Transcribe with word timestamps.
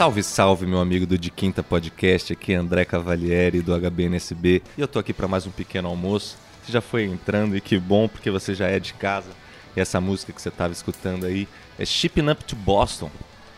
Salve, 0.00 0.22
salve, 0.22 0.66
meu 0.66 0.80
amigo 0.80 1.06
do 1.06 1.18
De 1.18 1.30
Quinta 1.30 1.62
Podcast. 1.62 2.32
Aqui 2.32 2.54
é 2.54 2.56
André 2.56 2.86
Cavalieri 2.86 3.60
do 3.60 3.78
HBNSB 3.78 4.62
e 4.78 4.80
eu 4.80 4.88
tô 4.88 4.98
aqui 4.98 5.12
para 5.12 5.28
mais 5.28 5.46
um 5.46 5.50
pequeno 5.50 5.90
almoço. 5.90 6.38
Você 6.64 6.72
já 6.72 6.80
foi 6.80 7.04
entrando 7.04 7.54
e 7.54 7.60
que 7.60 7.78
bom 7.78 8.08
porque 8.08 8.30
você 8.30 8.54
já 8.54 8.66
é 8.66 8.80
de 8.80 8.94
casa. 8.94 9.28
E 9.76 9.80
essa 9.80 10.00
música 10.00 10.32
que 10.32 10.40
você 10.40 10.48
estava 10.48 10.72
escutando 10.72 11.26
aí 11.26 11.46
é 11.78 11.84
Shipping 11.84 12.30
Up 12.30 12.42
to 12.44 12.56
Boston, 12.56 13.10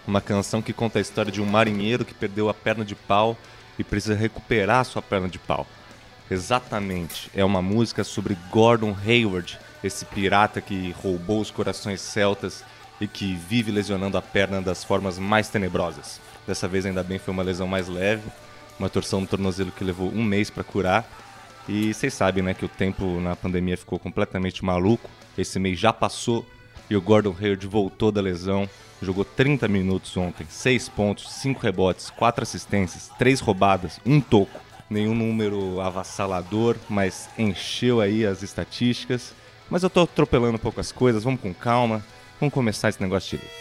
uma 0.05 0.20
canção 0.20 0.60
que 0.60 0.73
conta 0.73 0.98
a 0.98 1.00
história 1.00 1.30
de 1.30 1.41
um 1.41 1.47
marinheiro 1.47 2.05
que 2.05 2.12
perdeu 2.12 2.48
a 2.48 2.55
perna 2.55 2.84
de 2.84 2.97
pau 2.97 3.38
e 3.78 3.84
precisa 3.84 4.16
recuperar 4.16 4.80
a 4.80 4.84
sua 4.84 5.00
perna 5.00 5.28
de 5.28 5.38
pau. 5.38 5.64
Exatamente, 6.28 7.30
é 7.36 7.45
uma 7.45 7.62
música 7.62 8.02
sobre 8.02 8.36
Gordon 8.50 8.97
Hayward, 9.06 9.61
esse 9.84 10.05
pirata 10.06 10.61
que 10.61 10.91
roubou 11.00 11.41
os 11.41 11.53
corações 11.53 12.00
celtas 12.00 12.64
e 13.03 13.08
que 13.08 13.34
vive 13.34 13.72
lesionando 13.72 14.17
a 14.17 14.22
perna 14.22 14.62
das 14.62 14.84
formas 14.84 15.19
mais 15.19 15.48
tenebrosas. 15.48 16.20
Dessa 16.47 16.69
vez, 16.69 16.86
ainda 16.86 17.03
bem, 17.03 17.19
foi 17.19 17.34
uma 17.34 17.42
lesão 17.42 17.67
mais 17.67 17.89
leve, 17.89 18.22
uma 18.78 18.89
torção 18.89 19.20
no 19.20 19.27
tornozelo 19.27 19.72
que 19.72 19.83
levou 19.83 20.09
um 20.09 20.22
mês 20.22 20.50
para 20.50 20.62
curar. 20.62 21.05
E 21.69 21.92
vocês 21.92 22.14
sabem, 22.14 22.44
né, 22.44 22.55
que 22.55 22.64
o 22.64 22.69
tempo 22.69 23.20
na 23.20 23.34
pandemia 23.34 23.77
ficou 23.77 23.98
completamente 23.98 24.64
maluco. 24.64 25.11
Esse 25.36 25.59
mês 25.59 25.81
já 25.81 25.92
passou 25.92 26.47
e 26.89 26.94
o 26.94 27.03
Gordon 27.03 27.34
Hayward 27.41 27.67
voltou 27.67 28.12
da 28.12 28.20
lesão. 28.20 28.70
Jogou 29.00 29.25
30 29.25 29.66
minutos 29.66 30.16
ontem, 30.16 30.47
6 30.48 30.89
pontos, 30.91 31.28
5 31.33 31.61
rebotes, 31.61 32.09
4 32.11 32.44
assistências, 32.44 33.11
3 33.19 33.41
roubadas, 33.41 34.00
um 34.06 34.20
toco. 34.20 34.61
Nenhum 34.89 35.14
número 35.14 35.81
avassalador, 35.81 36.77
mas 36.89 37.28
encheu 37.37 38.00
aí 38.00 38.25
as 38.25 38.44
estatísticas. 38.44 39.34
Mas 39.69 39.83
eu 39.83 39.91
tô 39.91 40.03
atropelando 40.03 40.55
um 40.55 40.61
pouco 40.61 40.81
as 40.81 40.92
coisas, 40.92 41.25
vamos 41.25 41.41
com 41.41 41.53
calma. 41.53 42.05
Vamos 42.42 42.54
começar 42.54 42.88
esse 42.88 43.00
negócio 43.00 43.38
direito. 43.38 43.54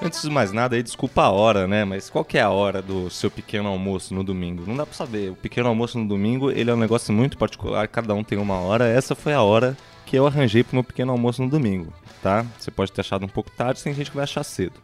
Antes 0.00 0.22
de 0.22 0.30
mais 0.30 0.52
nada, 0.52 0.76
aí, 0.76 0.84
desculpa 0.84 1.22
a 1.22 1.30
hora, 1.32 1.66
né? 1.66 1.84
Mas 1.84 2.08
qual 2.08 2.24
que 2.24 2.38
é 2.38 2.42
a 2.42 2.50
hora 2.50 2.80
do 2.80 3.10
seu 3.10 3.28
pequeno 3.28 3.68
almoço 3.68 4.14
no 4.14 4.22
domingo? 4.22 4.62
Não 4.64 4.76
dá 4.76 4.86
pra 4.86 4.94
saber. 4.94 5.32
O 5.32 5.34
pequeno 5.34 5.68
almoço 5.68 5.98
no 5.98 6.06
domingo, 6.06 6.52
ele 6.52 6.70
é 6.70 6.74
um 6.74 6.78
negócio 6.78 7.12
muito 7.12 7.36
particular, 7.36 7.88
cada 7.88 8.14
um 8.14 8.22
tem 8.22 8.38
uma 8.38 8.60
hora. 8.60 8.86
Essa 8.86 9.16
foi 9.16 9.32
a 9.32 9.42
hora 9.42 9.76
que 10.04 10.16
eu 10.16 10.28
arranjei 10.28 10.62
pro 10.62 10.76
meu 10.76 10.84
pequeno 10.84 11.10
almoço 11.10 11.42
no 11.42 11.50
domingo, 11.50 11.92
tá? 12.22 12.46
Você 12.56 12.70
pode 12.70 12.92
ter 12.92 13.00
achado 13.00 13.24
um 13.24 13.28
pouco 13.28 13.50
tarde, 13.50 13.82
tem 13.82 13.92
gente 13.92 14.10
que 14.10 14.16
vai 14.16 14.22
achar 14.22 14.44
cedo. 14.44 14.74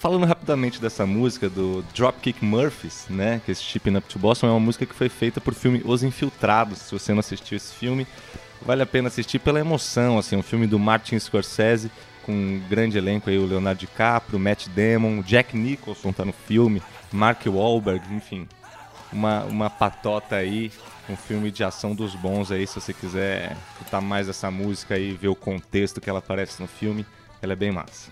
Falando 0.00 0.24
rapidamente 0.24 0.80
dessa 0.80 1.04
música 1.04 1.50
do 1.50 1.84
Dropkick 1.94 2.42
Murphys, 2.42 3.04
né? 3.10 3.38
Que 3.44 3.52
esse 3.52 3.62
Shipping 3.62 3.98
Up 3.98 4.08
to 4.08 4.18
Boston 4.18 4.46
é 4.46 4.50
uma 4.50 4.58
música 4.58 4.86
que 4.86 4.94
foi 4.94 5.10
feita 5.10 5.42
por 5.42 5.52
filme 5.52 5.82
Os 5.84 6.02
Infiltrados. 6.02 6.78
Se 6.78 6.92
você 6.92 7.12
não 7.12 7.20
assistiu 7.20 7.54
esse 7.58 7.74
filme, 7.74 8.06
vale 8.62 8.82
a 8.82 8.86
pena 8.86 9.08
assistir 9.08 9.38
pela 9.38 9.60
emoção, 9.60 10.18
assim, 10.18 10.36
um 10.36 10.42
filme 10.42 10.66
do 10.66 10.78
Martin 10.78 11.18
Scorsese 11.18 11.90
com 12.24 12.32
um 12.32 12.62
grande 12.66 12.96
elenco 12.96 13.28
aí, 13.28 13.36
o 13.36 13.44
Leonardo 13.44 13.80
DiCaprio, 13.80 14.38
Matt 14.38 14.68
Damon, 14.68 15.20
Jack 15.20 15.54
Nicholson 15.54 16.14
tá 16.14 16.24
no 16.24 16.32
filme, 16.32 16.82
Mark 17.12 17.44
Wahlberg, 17.44 18.02
enfim, 18.14 18.48
uma, 19.12 19.44
uma 19.44 19.68
patota 19.68 20.36
aí, 20.36 20.72
um 21.10 21.16
filme 21.16 21.50
de 21.50 21.62
ação 21.62 21.94
dos 21.94 22.14
bons 22.14 22.50
aí, 22.50 22.66
se 22.66 22.80
você 22.80 22.94
quiser 22.94 23.54
escutar 23.72 24.00
mais 24.00 24.30
essa 24.30 24.50
música 24.50 24.98
e 24.98 25.12
ver 25.12 25.28
o 25.28 25.36
contexto 25.36 26.00
que 26.00 26.08
ela 26.08 26.20
aparece 26.20 26.58
no 26.58 26.66
filme, 26.66 27.04
ela 27.42 27.52
é 27.52 27.56
bem 27.56 27.70
massa. 27.70 28.10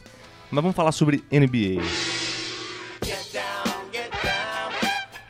Mas 0.50 0.62
vamos 0.62 0.76
falar 0.76 0.92
sobre 0.92 1.24
NBA. 1.30 1.82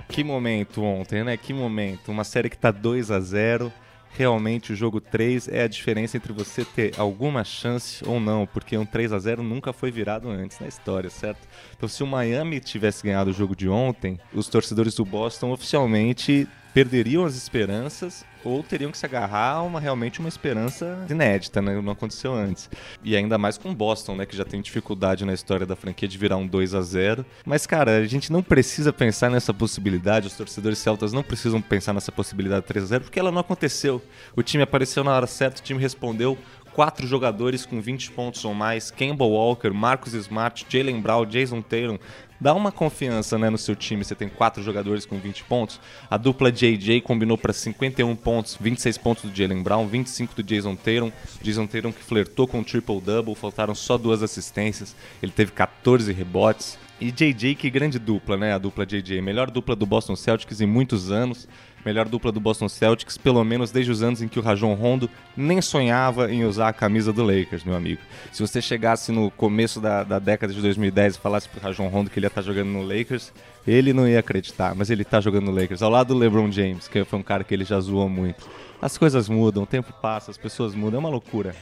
Que 0.09 0.25
momento 0.25 0.83
ontem, 0.83 1.23
né? 1.23 1.37
Que 1.37 1.53
momento. 1.53 2.11
Uma 2.11 2.25
série 2.25 2.51
que 2.51 2.59
tá 2.59 2.71
2 2.71 3.11
a 3.11 3.21
0 3.21 3.73
realmente 4.19 4.73
o 4.73 4.77
jogo 4.77 5.01
3 5.01 5.47
é 5.47 5.63
a 5.63 5.69
diferença 5.69 6.17
entre 6.17 6.33
você 6.33 6.65
ter 6.65 6.93
alguma 6.99 7.45
chance 7.45 8.03
ou 8.05 8.19
não, 8.19 8.47
porque 8.47 8.77
um 8.77 8.85
3 8.85 9.13
a 9.13 9.19
0 9.19 9.45
nunca 9.45 9.73
foi 9.73 9.93
virado 9.93 10.29
antes 10.29 10.59
na 10.59 10.67
história, 10.67 11.09
certo? 11.09 11.47
Então 11.77 11.89
se 11.89 12.03
o 12.03 12.07
Miami 12.07 12.59
tivesse 12.59 13.05
ganhado 13.05 13.31
o 13.31 13.33
jogo 13.33 13.55
de 13.55 13.69
ontem, 13.69 14.19
os 14.35 14.49
torcedores 14.49 14.95
do 14.95 15.05
Boston 15.05 15.53
oficialmente 15.53 16.49
perderiam 16.73 17.25
as 17.25 17.35
esperanças 17.35 18.25
ou 18.45 18.63
teriam 18.63 18.91
que 18.91 18.99
se 18.99 19.05
agarrar 19.05 19.55
a 19.55 19.63
uma 19.63 19.81
realmente 19.81 20.21
uma 20.21 20.29
esperança 20.29 21.05
inédita, 21.11 21.61
né? 21.61 21.81
Não 21.81 21.93
aconteceu 21.93 22.33
antes. 22.33 22.71
E 23.03 23.17
ainda 23.17 23.37
mais 23.37 23.59
com 23.59 23.75
Boston, 23.75 24.17
né, 24.17 24.27
que 24.27 24.37
já 24.37 24.45
tem 24.45 24.61
dificuldade 24.61 25.25
na 25.25 25.35
história 25.35 25.67
da 25.67 25.75
franquia 25.75 26.09
de 26.09 26.17
virar 26.17 26.37
um 26.37 26.47
2 26.47 26.75
a 26.75 26.81
0. 26.81 27.27
Mas 27.45 27.67
cara, 27.67 27.99
a 27.99 28.07
gente 28.07 28.33
não 28.33 28.43
precisa 28.43 28.93
pensar 28.93 29.31
nessa 29.31 29.53
possibilidade, 29.53 30.29
os 30.29 30.37
torcedores 30.37 30.79
celtas 30.79 31.13
não 31.13 31.23
precisam 31.23 31.61
pensar 31.61 31.93
nessa 31.93 32.13
possibilidade 32.13 32.67
3 32.67 32.85
a 32.85 32.89
0, 32.89 33.05
porque 33.05 33.19
ela 33.19 33.33
não 33.33 33.41
aconteceu. 33.41 34.03
O 34.37 34.43
time 34.43 34.63
apareceu 34.63 35.03
na 35.03 35.15
hora 35.15 35.27
certa, 35.27 35.61
o 35.61 35.65
time 35.65 35.81
respondeu 35.81 36.39
quatro 36.79 37.09
jogadores 37.09 37.67
com 37.67 37.81
20 37.81 38.13
pontos 38.13 38.45
ou 38.45 38.55
mais, 38.55 38.89
Kemba 38.89 39.25
Walker, 39.25 39.71
Marcus 39.71 40.15
Smart, 40.15 40.65
Jalen 40.69 41.01
Brown, 41.01 41.27
Jason 41.27 41.61
Tatum, 41.61 41.99
dá 42.41 42.55
uma 42.55 42.71
confiança 42.71 43.37
né, 43.37 43.51
no 43.51 43.59
seu 43.59 43.75
time. 43.75 44.05
Você 44.05 44.15
tem 44.15 44.29
quatro 44.29 44.63
jogadores 44.63 45.05
com 45.05 45.19
20 45.19 45.43
pontos. 45.43 45.81
A 46.09 46.17
dupla 46.17 46.53
JJ 46.53 47.01
combinou 47.01 47.37
para 47.37 47.53
51 47.53 48.15
pontos, 48.15 48.57
26 48.61 48.97
pontos 48.97 49.29
do 49.29 49.37
Jalen 49.37 49.61
Brown, 49.61 49.89
25 49.89 50.37
do 50.37 50.43
Jason 50.45 50.77
Tatum. 50.77 51.11
Jason 51.43 51.67
Tatum 51.67 51.91
que 51.91 52.05
flertou 52.05 52.47
com 52.47 52.61
o 52.61 52.65
triple-double, 52.65 53.35
faltaram 53.35 53.75
só 53.75 53.99
duas 53.99 54.23
assistências. 54.23 54.95
Ele 55.21 55.33
teve 55.33 55.51
14 55.51 56.13
rebotes. 56.13 56.79
E 57.01 57.13
JJ, 57.13 57.55
que 57.55 57.71
grande 57.71 57.99
dupla, 57.99 58.37
né? 58.37 58.53
A 58.53 58.59
dupla 58.59 58.85
JJ. 58.85 59.21
Melhor 59.21 59.51
dupla 59.51 59.77
do 59.77 59.87
Boston 59.87 60.17
Celtics 60.17 60.61
em 60.61 60.67
muitos 60.67 61.11
anos 61.11 61.49
melhor 61.85 62.09
dupla 62.09 62.31
do 62.31 62.41
Boston 62.41 62.69
Celtics, 62.69 63.17
pelo 63.17 63.43
menos 63.45 63.71
desde 63.71 63.91
os 63.91 64.03
anos 64.03 64.21
em 64.21 64.29
que 64.29 64.39
o 64.39 64.43
Rajon 64.43 64.75
Rondo 64.75 65.09
nem 65.37 65.61
sonhava 65.63 66.31
em 66.31 66.45
usar 66.45 66.69
a 66.69 66.73
camisa 66.73 67.13
do 67.13 67.25
Lakers, 67.25 67.65
meu 67.65 67.75
amigo. 67.75 68.01
Se 68.33 68.41
você 68.41 68.61
chegasse 68.61 69.13
no 69.13 69.31
começo 69.31 69.81
da, 69.81 70.05
da 70.05 70.19
década 70.19 70.53
de 70.53 70.61
2010 70.61 71.17
e 71.17 71.19
falasse 71.19 71.49
pro 71.49 71.61
Rajon 71.61 71.89
Rondo 71.89 72.11
que 72.11 72.19
ele 72.19 72.27
ia 72.27 72.29
estar 72.29 72.43
tá 72.43 72.47
jogando 72.47 72.69
no 72.69 72.83
Lakers, 72.83 73.33
ele 73.67 73.93
não 73.93 74.07
ia 74.09 74.19
acreditar, 74.19 74.75
mas 74.75 74.91
ele 74.91 75.03
está 75.03 75.21
jogando 75.21 75.47
no 75.47 75.53
Lakers, 75.53 75.83
ao 75.83 75.91
lado 75.91 76.09
do 76.09 76.19
LeBron 76.19 76.51
James, 76.51 76.89
que 76.89 77.05
foi 77.05 77.19
um 77.19 77.23
cara 77.23 77.45
que 77.45 77.55
ele 77.55 77.65
já 77.65 77.81
zoou 77.81 78.09
muito. 78.09 78.49
As 78.81 78.97
coisas 78.97 79.29
mudam, 79.29 79.65
o 79.65 79.67
tempo 79.67 79.93
passa, 80.01 80.31
as 80.31 80.39
pessoas 80.39 80.75
mudam, 80.75 80.99
é 80.99 81.01
uma 81.01 81.09
loucura. 81.09 81.55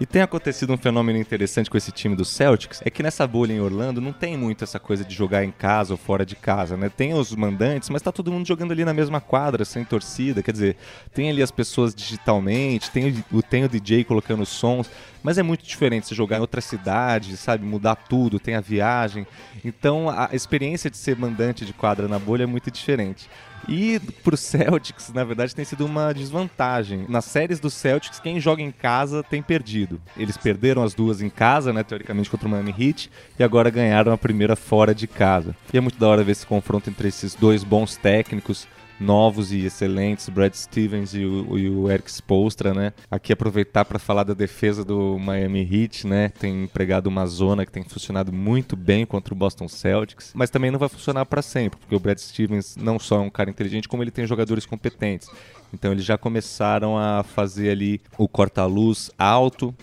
E 0.00 0.06
tem 0.06 0.22
acontecido 0.22 0.72
um 0.72 0.76
fenômeno 0.76 1.18
interessante 1.18 1.68
com 1.68 1.76
esse 1.76 1.90
time 1.90 2.14
do 2.14 2.24
Celtics, 2.24 2.80
é 2.84 2.90
que 2.90 3.02
nessa 3.02 3.26
bolha 3.26 3.52
em 3.52 3.60
Orlando 3.60 4.00
não 4.00 4.12
tem 4.12 4.36
muito 4.36 4.62
essa 4.62 4.78
coisa 4.78 5.04
de 5.04 5.12
jogar 5.12 5.42
em 5.44 5.50
casa 5.50 5.92
ou 5.92 5.96
fora 5.96 6.24
de 6.24 6.36
casa, 6.36 6.76
né? 6.76 6.88
Tem 6.88 7.14
os 7.14 7.34
mandantes, 7.34 7.88
mas 7.90 8.00
tá 8.00 8.12
todo 8.12 8.30
mundo 8.30 8.46
jogando 8.46 8.70
ali 8.70 8.84
na 8.84 8.94
mesma 8.94 9.20
quadra, 9.20 9.64
sem 9.64 9.84
torcida, 9.84 10.40
quer 10.40 10.52
dizer, 10.52 10.76
tem 11.12 11.28
ali 11.28 11.42
as 11.42 11.50
pessoas 11.50 11.92
digitalmente, 11.92 12.92
tem 12.92 13.24
o, 13.32 13.42
tem 13.42 13.64
o 13.64 13.68
DJ 13.68 14.04
colocando 14.04 14.46
sons, 14.46 14.88
mas 15.22 15.38
é 15.38 15.42
muito 15.42 15.64
diferente 15.64 16.06
se 16.06 16.14
jogar 16.14 16.38
em 16.38 16.40
outra 16.40 16.60
cidade, 16.60 17.36
sabe? 17.36 17.64
Mudar 17.64 17.96
tudo, 17.96 18.38
tem 18.38 18.54
a 18.54 18.60
viagem. 18.60 19.26
Então 19.64 20.08
a 20.08 20.30
experiência 20.32 20.90
de 20.90 20.96
ser 20.96 21.16
mandante 21.16 21.64
de 21.64 21.72
quadra 21.72 22.08
na 22.08 22.18
bolha 22.18 22.44
é 22.44 22.46
muito 22.46 22.70
diferente. 22.70 23.28
E 23.66 23.98
pro 24.22 24.36
Celtics, 24.38 25.12
na 25.12 25.24
verdade, 25.24 25.54
tem 25.54 25.64
sido 25.64 25.84
uma 25.84 26.12
desvantagem. 26.12 27.06
Nas 27.08 27.24
séries 27.24 27.58
do 27.58 27.70
Celtics, 27.70 28.20
quem 28.20 28.40
joga 28.40 28.62
em 28.62 28.70
casa 28.70 29.22
tem 29.22 29.42
perdido. 29.42 30.00
Eles 30.16 30.36
perderam 30.36 30.82
as 30.82 30.94
duas 30.94 31.20
em 31.20 31.30
casa, 31.30 31.72
né, 31.72 31.82
teoricamente 31.82 32.30
contra 32.30 32.46
o 32.46 32.50
Miami 32.50 32.74
Heat, 32.78 33.10
e 33.38 33.42
agora 33.42 33.70
ganharam 33.70 34.12
a 34.12 34.18
primeira 34.18 34.54
fora 34.54 34.94
de 34.94 35.06
casa. 35.06 35.56
E 35.72 35.76
é 35.76 35.80
muito 35.80 35.98
da 35.98 36.08
hora 36.08 36.22
ver 36.22 36.32
esse 36.32 36.46
confronto 36.46 36.88
entre 36.88 37.08
esses 37.08 37.34
dois 37.34 37.64
bons 37.64 37.96
técnicos 37.96 38.68
novos 39.00 39.52
e 39.52 39.64
excelentes, 39.64 40.28
Brad 40.28 40.52
Stevens 40.54 41.14
e 41.14 41.24
o, 41.24 41.58
e 41.58 41.68
o 41.68 41.90
Eric 41.90 42.10
Spolstra, 42.10 42.74
né? 42.74 42.92
Aqui 43.10 43.32
aproveitar 43.32 43.84
para 43.84 43.98
falar 43.98 44.24
da 44.24 44.34
defesa 44.34 44.84
do 44.84 45.18
Miami 45.18 45.60
Heat, 45.60 46.06
né? 46.06 46.30
Tem 46.30 46.64
empregado 46.64 47.06
uma 47.06 47.26
zona 47.26 47.64
que 47.64 47.72
tem 47.72 47.84
funcionado 47.84 48.32
muito 48.32 48.76
bem 48.76 49.06
contra 49.06 49.32
o 49.32 49.36
Boston 49.36 49.68
Celtics, 49.68 50.32
mas 50.34 50.50
também 50.50 50.70
não 50.70 50.78
vai 50.78 50.88
funcionar 50.88 51.26
para 51.26 51.42
sempre, 51.42 51.78
porque 51.78 51.94
o 51.94 52.00
Brad 52.00 52.18
Stevens 52.18 52.76
não 52.76 52.98
só 52.98 53.16
é 53.16 53.20
um 53.20 53.30
cara 53.30 53.50
inteligente, 53.50 53.88
como 53.88 54.02
ele 54.02 54.10
tem 54.10 54.26
jogadores 54.26 54.66
competentes. 54.66 55.28
Então 55.72 55.92
eles 55.92 56.04
já 56.04 56.16
começaram 56.16 56.98
a 56.98 57.22
fazer 57.22 57.70
ali 57.70 58.00
o 58.16 58.26
corta-luz 58.26 59.10
alto, 59.18 59.74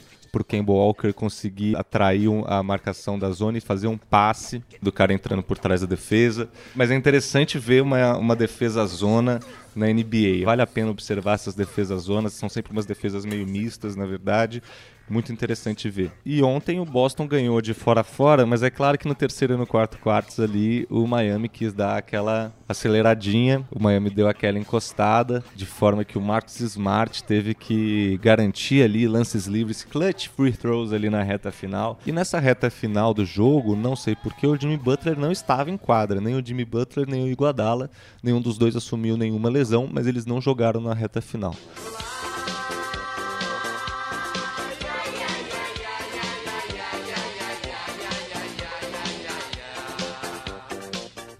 para 0.44 0.60
o 0.60 0.74
Walker 0.74 1.14
conseguir 1.14 1.78
atrair 1.78 2.30
a 2.48 2.62
marcação 2.62 3.18
da 3.18 3.32
zona 3.32 3.58
e 3.58 3.62
fazer 3.62 3.88
um 3.88 3.98
passe 3.98 4.62
do 4.82 4.92
cara 4.92 5.14
entrando 5.14 5.42
por 5.42 5.58
trás 5.58 5.82
da 5.82 5.88
defesa. 5.88 6.50
Mas 6.76 6.92
é 6.92 6.96
interessante 6.96 7.58
ver 7.58 7.82
uma, 7.82 8.18
uma 8.18 8.36
defesa 8.36 8.86
zona 8.86 9.40
na 9.76 9.88
NBA. 9.88 10.46
Vale 10.46 10.62
a 10.62 10.68
pena 10.68 10.92
observar 10.92 11.34
essas 11.34 11.56
defesas 11.56 12.04
zonas, 12.04 12.34
são 12.34 12.50
sempre 12.50 12.72
umas 12.72 12.86
defesas 12.86 13.26
meio 13.26 13.46
mistas, 13.46 13.96
na 13.96 14.06
verdade 14.06 14.62
muito 15.10 15.32
interessante 15.32 15.90
ver. 15.90 16.12
E 16.26 16.42
ontem 16.42 16.80
o 16.80 16.86
Boston 16.86 17.28
ganhou 17.28 17.62
de 17.62 17.74
fora 17.74 18.02
a 18.02 18.04
fora, 18.04 18.46
mas 18.46 18.64
é 18.64 18.70
claro 18.70 18.98
que 18.98 19.08
no 19.08 19.16
terceiro 19.16 19.54
e 19.54 19.58
no 19.58 19.68
quarto 19.68 19.98
quartos 20.00 20.40
ali 20.40 20.86
o 20.90 21.06
Miami 21.08 21.48
quis 21.48 21.74
dar 21.74 21.98
aquela 21.98 22.54
aceleradinha, 22.68 23.66
o 23.72 23.82
Miami 23.82 24.10
deu 24.10 24.28
aquela 24.28 24.58
encostada, 24.58 25.44
de 25.56 25.66
forma 25.66 26.04
que 26.04 26.18
o 26.18 26.22
Marcus 26.22 26.60
Smart 26.60 27.24
teve 27.24 27.54
que 27.54 28.18
garantir 28.22 28.84
ali 28.84 29.08
lances 29.08 29.46
livres, 29.46 29.84
clutch 29.84 30.28
free 30.30 30.52
throws 30.52 30.92
ali 30.92 31.10
na 31.10 31.22
reta 31.22 31.52
final. 31.52 32.00
E 32.06 32.12
nessa 32.12 32.40
reta 32.40 32.70
final 32.70 33.14
do 33.14 33.26
jogo, 33.26 33.76
não 33.76 33.96
sei 33.96 34.16
porque 34.16 34.48
o 34.48 34.60
Jimmy 34.60 34.78
Butler 34.78 35.18
não 35.18 35.32
estava 35.32 35.70
em 35.70 35.78
quadra, 35.78 36.20
nem 36.20 36.36
o 36.36 36.46
Jimmy 36.46 36.66
Butler 36.66 37.08
nem 37.08 37.24
o 37.24 37.28
Iguodala, 37.28 37.90
nenhum 38.24 38.42
dos 38.42 38.58
dois 38.58 38.76
assumiu 38.76 39.18
nenhuma 39.18 39.50
lesão, 39.50 39.65
mas 39.92 40.08
eles 40.08 40.26
não 40.26 40.42
jogaram 40.42 40.82
na 40.82 40.94
reta 40.94 41.22
final. 41.22 41.56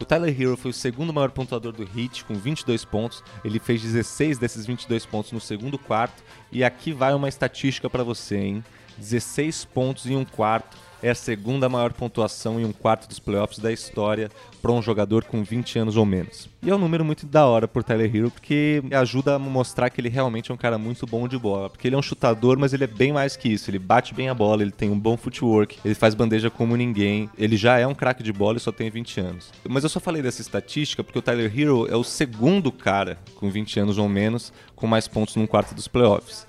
O 0.06 0.08
Tyler 0.08 0.40
Hero 0.40 0.56
foi 0.56 0.70
o 0.70 0.74
segundo 0.74 1.12
maior 1.12 1.32
pontuador 1.32 1.74
do 1.74 1.82
Heat, 1.82 2.26
com 2.26 2.36
22 2.36 2.86
pontos. 2.86 3.24
Ele 3.44 3.58
fez 3.58 3.82
16 3.82 4.38
desses 4.38 4.64
22 4.64 5.04
pontos 5.04 5.32
no 5.32 5.42
segundo 5.42 5.80
quarto. 5.80 6.24
E 6.52 6.64
aqui 6.64 6.94
vai 6.94 7.12
uma 7.16 7.28
estatística 7.28 7.90
para 7.90 8.04
você, 8.04 8.38
hein? 8.38 8.64
16 9.00 9.66
pontos 9.66 10.06
em 10.06 10.16
um 10.16 10.24
quarto 10.24 10.78
é 11.06 11.12
a 11.12 11.16
segunda 11.16 11.70
maior 11.70 11.94
pontuação 11.94 12.60
em 12.60 12.66
um 12.66 12.72
quarto 12.72 13.08
dos 13.08 13.20
playoffs 13.20 13.60
da 13.60 13.72
história 13.72 14.32
para 14.60 14.72
um 14.72 14.82
jogador 14.82 15.24
com 15.24 15.44
20 15.44 15.78
anos 15.78 15.98
ou 15.98 16.04
menos. 16.04 16.50
E 16.64 16.72
é 16.72 16.76
um 16.76 16.80
número 16.80 17.06
muito 17.06 17.28
da 17.28 17.46
hora 17.46 17.68
por 17.68 17.84
Tyler 17.84 18.14
Hero, 18.14 18.32
porque 18.32 18.82
ajuda 18.92 19.36
a 19.36 19.40
mostrar 19.40 19.92
que 19.92 20.02
ele 20.02 20.10
realmente 20.10 20.50
é 20.50 20.54
um 20.54 20.58
cara 20.58 20.80
muito 20.80 21.06
bom 21.06 21.28
de 21.28 21.38
bola. 21.38 21.70
Porque 21.70 21.88
ele 21.88 21.96
é 21.96 22.00
um 22.00 22.02
chutador, 22.02 22.58
mas 22.58 22.74
ele 22.74 22.86
é 22.86 22.88
bem 22.88 23.14
mais 23.14 23.38
que 23.38 23.50
isso. 23.50 23.70
Ele 23.70 23.78
bate 23.78 24.16
bem 24.16 24.30
a 24.30 24.34
bola, 24.34 24.64
ele 24.64 24.72
tem 24.72 24.90
um 24.90 25.00
bom 25.00 25.16
footwork, 25.16 25.78
ele 25.86 25.94
faz 25.94 26.16
bandeja 26.16 26.50
como 26.50 26.76
ninguém. 26.76 27.30
Ele 27.38 27.56
já 27.56 27.78
é 27.78 27.86
um 27.86 27.94
craque 27.94 28.24
de 28.24 28.34
bola 28.34 28.58
e 28.58 28.60
só 28.60 28.72
tem 28.72 28.90
20 28.90 29.20
anos. 29.20 29.52
Mas 29.70 29.84
eu 29.84 29.90
só 29.90 30.00
falei 30.00 30.24
dessa 30.24 30.42
estatística 30.42 31.04
porque 31.04 31.20
o 31.20 31.22
Tyler 31.22 31.52
Hero 31.56 31.86
é 31.88 31.96
o 31.96 32.04
segundo 32.04 32.72
cara 32.72 33.20
com 33.36 33.48
20 33.48 33.80
anos 33.80 34.00
ou 34.00 34.10
menos 34.10 34.52
com 34.76 34.88
mais 34.88 35.08
pontos 35.08 35.36
num 35.36 35.46
quarto 35.46 35.76
dos 35.76 35.88
playoffs. 35.88 36.48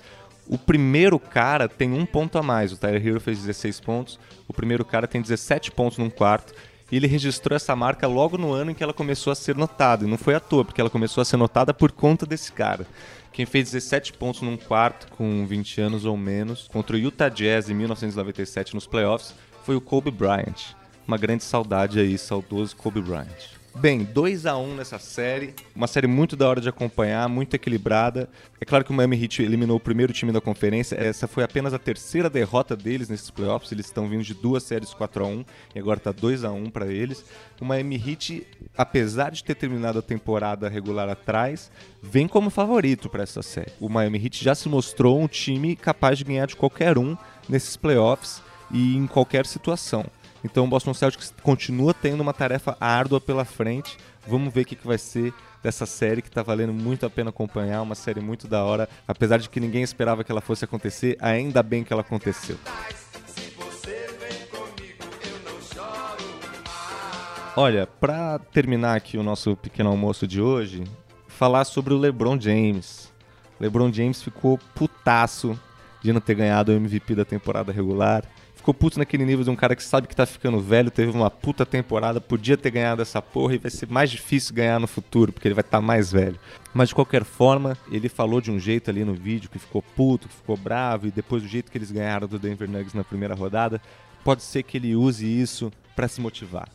O 0.49 0.57
primeiro 0.57 1.19
cara 1.19 1.67
tem 1.67 1.91
um 1.91 2.05
ponto 2.05 2.37
a 2.37 2.43
mais. 2.43 2.71
O 2.71 2.77
Tyler 2.77 3.05
Hero 3.05 3.19
fez 3.19 3.39
16 3.39 3.79
pontos. 3.81 4.19
O 4.47 4.53
primeiro 4.53 4.85
cara 4.85 5.07
tem 5.07 5.21
17 5.21 5.71
pontos 5.71 5.97
num 5.97 6.09
quarto. 6.09 6.53
E 6.89 6.95
ele 6.95 7.07
registrou 7.07 7.55
essa 7.55 7.75
marca 7.75 8.07
logo 8.07 8.37
no 8.37 8.53
ano 8.53 8.71
em 8.71 8.73
que 8.73 8.81
ela 8.81 8.93
começou 8.93 9.31
a 9.31 9.35
ser 9.35 9.55
notada. 9.55 10.05
E 10.05 10.07
não 10.07 10.17
foi 10.17 10.35
à 10.35 10.39
toa, 10.39 10.63
porque 10.63 10.79
ela 10.79 10.89
começou 10.89 11.21
a 11.21 11.25
ser 11.25 11.35
notada 11.35 11.73
por 11.73 11.91
conta 11.91 12.25
desse 12.25 12.51
cara. 12.51 12.87
Quem 13.33 13.45
fez 13.45 13.71
17 13.71 14.13
pontos 14.13 14.41
num 14.41 14.55
quarto 14.55 15.07
com 15.15 15.45
20 15.45 15.81
anos 15.81 16.05
ou 16.05 16.15
menos 16.15 16.67
contra 16.69 16.95
o 16.95 16.99
Utah 16.99 17.29
Jazz 17.29 17.69
em 17.69 17.73
1997 17.73 18.73
nos 18.73 18.87
playoffs 18.87 19.35
foi 19.63 19.75
o 19.75 19.81
Kobe 19.81 20.09
Bryant. 20.09 20.75
Uma 21.05 21.17
grande 21.17 21.43
saudade 21.43 21.99
aí, 21.99 22.17
saudoso 22.17 22.75
Kobe 22.75 23.01
Bryant. 23.01 23.56
Bem, 23.79 24.03
2 24.03 24.47
a 24.47 24.57
1 24.57 24.75
nessa 24.75 24.97
série, 24.97 25.53
uma 25.75 25.85
série 25.85 26.07
muito 26.07 26.35
da 26.35 26.49
hora 26.49 26.59
de 26.59 26.67
acompanhar, 26.67 27.29
muito 27.29 27.53
equilibrada. 27.53 28.27
É 28.59 28.65
claro 28.65 28.83
que 28.83 28.89
o 28.89 28.93
Miami 28.93 29.21
Heat 29.21 29.43
eliminou 29.43 29.77
o 29.77 29.79
primeiro 29.79 30.11
time 30.11 30.31
da 30.31 30.41
conferência, 30.41 30.95
essa 30.95 31.27
foi 31.27 31.43
apenas 31.43 31.75
a 31.75 31.77
terceira 31.77 32.27
derrota 32.27 32.75
deles 32.75 33.07
nesses 33.07 33.29
playoffs, 33.29 33.71
eles 33.71 33.85
estão 33.85 34.09
vindo 34.09 34.23
de 34.23 34.33
duas 34.33 34.63
séries 34.63 34.95
4 34.95 35.23
a 35.23 35.27
1 35.27 35.45
e 35.75 35.79
agora 35.79 35.99
está 35.99 36.11
2 36.11 36.43
a 36.43 36.51
1 36.51 36.71
para 36.71 36.87
eles. 36.87 37.23
O 37.61 37.65
Miami 37.65 38.01
Heat, 38.03 38.47
apesar 38.75 39.29
de 39.29 39.43
ter 39.43 39.53
terminado 39.53 39.99
a 39.99 40.01
temporada 40.01 40.67
regular 40.67 41.07
atrás, 41.07 41.69
vem 42.01 42.27
como 42.27 42.49
favorito 42.49 43.07
para 43.09 43.21
essa 43.21 43.43
série. 43.43 43.71
O 43.79 43.87
Miami 43.87 44.17
Heat 44.17 44.43
já 44.43 44.55
se 44.55 44.67
mostrou 44.67 45.21
um 45.21 45.27
time 45.27 45.75
capaz 45.75 46.17
de 46.17 46.23
ganhar 46.23 46.47
de 46.47 46.55
qualquer 46.55 46.97
um 46.97 47.15
nesses 47.47 47.77
playoffs 47.77 48.41
e 48.71 48.95
em 48.95 49.05
qualquer 49.05 49.45
situação. 49.45 50.03
Então 50.49 50.63
o 50.63 50.67
Boston 50.67 50.93
Celtics 50.93 51.33
continua 51.43 51.93
tendo 51.93 52.21
uma 52.21 52.33
tarefa 52.33 52.77
árdua 52.79 53.19
pela 53.19 53.43
frente. 53.43 53.97
Vamos 54.25 54.53
ver 54.53 54.61
o 54.61 54.65
que, 54.65 54.77
que 54.77 54.87
vai 54.87 54.97
ser 54.97 55.33
dessa 55.61 55.85
série 55.85 56.21
que 56.21 56.29
está 56.29 56.41
valendo 56.41 56.71
muito 56.71 57.05
a 57.05 57.09
pena 57.09 57.31
acompanhar, 57.31 57.81
uma 57.81 57.95
série 57.95 58.21
muito 58.21 58.47
da 58.47 58.63
hora, 58.63 58.87
apesar 59.05 59.39
de 59.39 59.49
que 59.49 59.59
ninguém 59.59 59.83
esperava 59.83 60.23
que 60.23 60.31
ela 60.31 60.39
fosse 60.39 60.63
acontecer, 60.63 61.17
ainda 61.19 61.61
bem 61.61 61.83
que 61.83 61.91
ela 61.91 62.01
aconteceu. 62.01 62.57
Olha, 67.53 67.85
para 67.85 68.39
terminar 68.39 68.95
aqui 68.95 69.17
o 69.17 69.23
nosso 69.23 69.53
pequeno 69.57 69.89
almoço 69.89 70.25
de 70.25 70.41
hoje, 70.41 70.85
falar 71.27 71.65
sobre 71.65 71.93
o 71.93 71.97
LeBron 71.97 72.39
James. 72.39 73.11
LeBron 73.59 73.91
James 73.91 74.23
ficou 74.23 74.57
putaço 74.73 75.59
de 76.01 76.13
não 76.13 76.21
ter 76.21 76.35
ganhado 76.35 76.71
o 76.71 76.75
MVP 76.75 77.15
da 77.15 77.25
temporada 77.25 77.73
regular 77.73 78.23
ficou 78.67 78.73
puto 78.73 78.99
naquele 78.99 79.23
nível 79.23 79.45
de 79.45 79.49
um 79.49 79.55
cara 79.55 79.77
que 79.77 79.83
sabe 79.83 80.09
que 80.09 80.15
tá 80.15 80.25
ficando 80.25 80.59
velho, 80.59 80.91
teve 80.91 81.09
uma 81.09 81.31
puta 81.31 81.65
temporada, 81.65 82.19
podia 82.19 82.57
ter 82.57 82.69
ganhado 82.69 83.01
essa 83.01 83.21
porra 83.21 83.55
e 83.55 83.57
vai 83.57 83.71
ser 83.71 83.87
mais 83.89 84.11
difícil 84.11 84.53
ganhar 84.53 84.77
no 84.77 84.87
futuro, 84.87 85.31
porque 85.31 85.47
ele 85.47 85.55
vai 85.55 85.61
estar 85.61 85.77
tá 85.77 85.81
mais 85.81 86.11
velho. 86.11 86.37
Mas 86.73 86.89
de 86.89 86.95
qualquer 86.95 87.23
forma, 87.23 87.77
ele 87.89 88.09
falou 88.09 88.41
de 88.41 88.51
um 88.51 88.59
jeito 88.59 88.89
ali 88.89 89.05
no 89.05 89.13
vídeo 89.13 89.49
que 89.49 89.57
ficou 89.57 89.81
puto, 89.81 90.27
que 90.27 90.35
ficou 90.35 90.57
bravo, 90.57 91.07
e 91.07 91.11
depois 91.11 91.41
do 91.41 91.47
jeito 91.47 91.71
que 91.71 91.77
eles 91.77 91.91
ganharam 91.91 92.27
do 92.27 92.37
Denver 92.37 92.69
Nuggets 92.69 92.93
na 92.93 93.05
primeira 93.05 93.33
rodada, 93.33 93.81
pode 94.21 94.43
ser 94.43 94.63
que 94.63 94.75
ele 94.75 94.97
use 94.97 95.25
isso 95.25 95.71
para 95.95 96.09
se 96.09 96.19
motivar. 96.19 96.67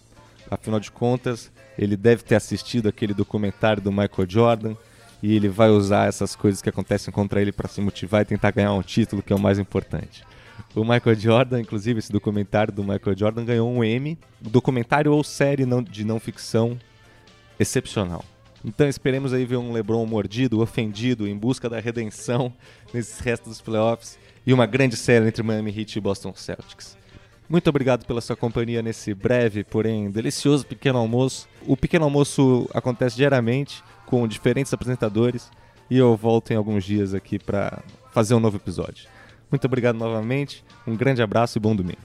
Afinal 0.50 0.80
de 0.80 0.90
contas, 0.90 1.52
ele 1.76 1.94
deve 1.94 2.22
ter 2.22 2.36
assistido 2.36 2.88
aquele 2.88 3.12
documentário 3.12 3.82
do 3.82 3.92
Michael 3.92 4.26
Jordan 4.26 4.74
e 5.22 5.36
ele 5.36 5.48
vai 5.50 5.68
usar 5.68 6.08
essas 6.08 6.34
coisas 6.34 6.62
que 6.62 6.70
acontecem 6.70 7.12
contra 7.12 7.42
ele 7.42 7.52
para 7.52 7.68
se 7.68 7.82
motivar 7.82 8.22
e 8.22 8.24
tentar 8.24 8.50
ganhar 8.50 8.72
um 8.72 8.82
título, 8.82 9.22
que 9.22 9.30
é 9.30 9.36
o 9.36 9.38
mais 9.38 9.58
importante. 9.58 10.24
O 10.74 10.84
Michael 10.84 11.16
Jordan, 11.16 11.60
inclusive, 11.60 11.98
esse 11.98 12.10
documentário 12.10 12.72
do 12.72 12.82
Michael 12.82 13.16
Jordan 13.16 13.44
ganhou 13.44 13.70
um 13.70 13.84
Emmy, 13.84 14.18
documentário 14.40 15.12
ou 15.12 15.22
série 15.22 15.66
não, 15.66 15.82
de 15.82 16.04
não 16.04 16.18
ficção 16.18 16.78
excepcional. 17.58 18.24
Então 18.64 18.88
esperemos 18.88 19.32
aí 19.32 19.44
ver 19.44 19.56
um 19.56 19.72
LeBron 19.72 20.06
mordido, 20.06 20.60
ofendido, 20.60 21.26
em 21.26 21.36
busca 21.36 21.68
da 21.68 21.80
redenção 21.80 22.52
nesses 22.94 23.18
restos 23.18 23.48
dos 23.48 23.60
playoffs 23.60 24.18
e 24.46 24.52
uma 24.52 24.66
grande 24.66 24.96
série 24.96 25.26
entre 25.26 25.42
Miami 25.42 25.76
Heat 25.76 25.96
e 25.96 26.00
Boston 26.00 26.32
Celtics. 26.34 26.96
Muito 27.48 27.68
obrigado 27.68 28.06
pela 28.06 28.20
sua 28.20 28.36
companhia 28.36 28.80
nesse 28.80 29.12
breve, 29.14 29.64
porém 29.64 30.10
delicioso 30.10 30.64
pequeno 30.64 30.98
almoço. 30.98 31.48
O 31.66 31.76
pequeno 31.76 32.04
almoço 32.04 32.68
acontece 32.72 33.16
diariamente 33.16 33.82
com 34.06 34.26
diferentes 34.28 34.72
apresentadores 34.72 35.50
e 35.90 35.98
eu 35.98 36.16
volto 36.16 36.52
em 36.52 36.56
alguns 36.56 36.84
dias 36.84 37.12
aqui 37.12 37.38
para 37.38 37.82
fazer 38.12 38.34
um 38.34 38.40
novo 38.40 38.56
episódio. 38.56 39.06
Muito 39.52 39.66
obrigado 39.66 39.98
novamente, 39.98 40.64
um 40.86 40.96
grande 40.96 41.22
abraço 41.22 41.58
e 41.58 41.60
bom 41.60 41.76
domingo. 41.76 42.00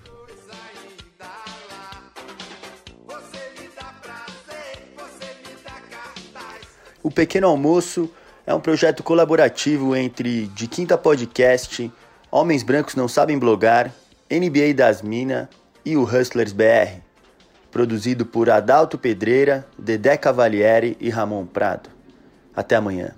O 7.01 7.09
Pequeno 7.09 7.47
Almoço 7.47 8.11
é 8.45 8.53
um 8.53 8.59
projeto 8.59 9.01
colaborativo 9.01 9.95
entre 9.95 10.47
De 10.47 10.67
Quinta 10.67 10.97
Podcast, 10.97 11.89
Homens 12.29 12.63
Brancos 12.63 12.95
Não 12.95 13.07
Sabem 13.07 13.39
Blogar, 13.39 13.93
NBA 14.29 14.73
das 14.75 15.01
Minas 15.01 15.47
e 15.85 15.95
o 15.95 16.03
Hustlers 16.03 16.51
BR. 16.51 16.99
Produzido 17.71 18.25
por 18.25 18.49
Adalto 18.49 18.97
Pedreira, 18.97 19.65
Dedé 19.79 20.17
Cavalieri 20.17 20.97
e 20.99 21.09
Ramon 21.09 21.45
Prado. 21.45 21.89
Até 22.53 22.75
amanhã. 22.75 23.15